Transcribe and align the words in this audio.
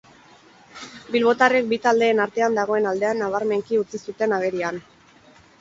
Bilbotarrek 1.15 1.69
bi 1.75 1.79
taldeen 1.83 2.23
artean 2.25 2.57
dagoen 2.61 2.89
aldea 2.93 3.13
nabarmenki 3.21 3.81
utzi 3.85 4.03
zuten 4.09 4.35
agerian. 4.39 4.83